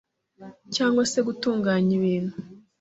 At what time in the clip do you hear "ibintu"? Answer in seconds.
1.99-2.33